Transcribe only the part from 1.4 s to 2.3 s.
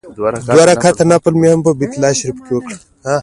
هم په بیت الله